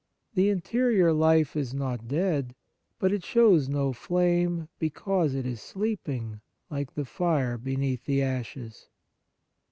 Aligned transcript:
The 0.33 0.49
interior 0.49 1.13
life 1.13 1.55
is 1.55 1.75
not 1.75 2.07
dead, 2.07 2.55
but 2.97 3.11
it 3.13 3.23
shows 3.23 3.69
no 3.69 3.93
flame 3.93 4.67
because 4.79 5.35
it 5.35 5.45
is 5.45 5.61
sleeping 5.61 6.41
like 6.71 6.95
the 6.95 7.05
fire 7.05 7.55
beneath 7.55 8.05
the 8.05 8.23
ashes. 8.23 8.87